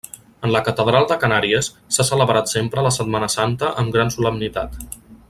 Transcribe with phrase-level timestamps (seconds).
[0.47, 4.81] En la catedral de Canàries s'ha celebrat sempre la Setmana Santa amb gran solemnitat.